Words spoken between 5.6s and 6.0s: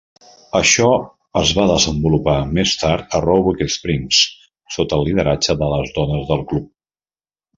de les